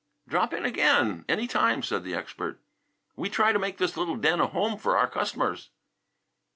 [0.27, 2.59] "Drop in again any time," said the expert.
[3.15, 5.69] "We try to make this little den a home for our customers."